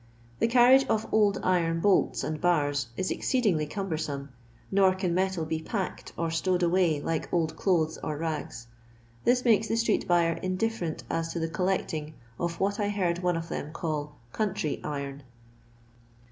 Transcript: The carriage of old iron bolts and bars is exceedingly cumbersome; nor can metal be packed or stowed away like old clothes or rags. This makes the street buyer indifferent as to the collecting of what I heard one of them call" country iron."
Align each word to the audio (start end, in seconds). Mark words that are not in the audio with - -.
The 0.39 0.47
carriage 0.47 0.83
of 0.87 1.05
old 1.13 1.37
iron 1.43 1.79
bolts 1.79 2.23
and 2.23 2.41
bars 2.41 2.87
is 2.97 3.11
exceedingly 3.11 3.67
cumbersome; 3.67 4.29
nor 4.71 4.95
can 4.95 5.13
metal 5.13 5.45
be 5.45 5.61
packed 5.61 6.11
or 6.17 6.31
stowed 6.31 6.63
away 6.63 6.99
like 6.99 7.31
old 7.31 7.55
clothes 7.55 7.99
or 8.03 8.17
rags. 8.17 8.65
This 9.25 9.45
makes 9.45 9.67
the 9.67 9.75
street 9.77 10.07
buyer 10.07 10.39
indifferent 10.41 11.03
as 11.07 11.31
to 11.33 11.39
the 11.39 11.49
collecting 11.49 12.15
of 12.39 12.59
what 12.59 12.79
I 12.79 12.89
heard 12.89 13.19
one 13.19 13.37
of 13.37 13.49
them 13.49 13.71
call" 13.73 14.15
country 14.33 14.81
iron." 14.83 15.21